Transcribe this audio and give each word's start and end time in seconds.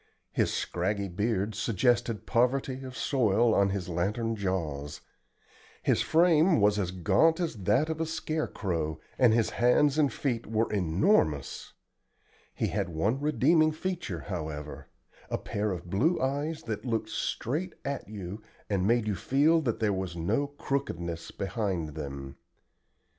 His 0.31 0.51
scraggy 0.51 1.09
beard 1.09 1.53
suggested 1.53 2.25
poverty 2.25 2.81
of 2.81 2.97
soil 2.97 3.53
on 3.53 3.69
his 3.69 3.87
lantern 3.87 4.35
jaws. 4.35 5.01
His 5.83 6.01
frame 6.01 6.59
was 6.59 6.79
as 6.79 6.89
gaunt 6.89 7.39
as 7.39 7.53
that 7.65 7.87
of 7.87 8.01
a 8.01 8.07
scare 8.07 8.47
crow, 8.47 8.99
and 9.19 9.31
his 9.31 9.51
hands 9.51 9.99
and 9.99 10.11
feet 10.11 10.47
were 10.47 10.73
enormous. 10.73 11.73
He 12.55 12.69
had 12.69 12.89
one 12.89 13.19
redeeming 13.21 13.71
feature, 13.73 14.21
however 14.21 14.87
a 15.29 15.37
pair 15.37 15.69
of 15.71 15.87
blue 15.91 16.19
eyes 16.19 16.63
that 16.63 16.83
looked 16.83 17.09
straight 17.11 17.75
at 17.85 18.07
you 18.09 18.41
and 18.71 18.87
made 18.87 19.05
you 19.07 19.13
feel 19.13 19.61
that 19.61 19.79
there 19.79 19.93
was 19.93 20.15
no 20.15 20.47
"crookedness" 20.47 21.29
behind 21.29 21.89
them. 21.89 22.37